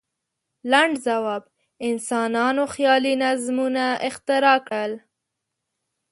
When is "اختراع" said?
4.07-4.57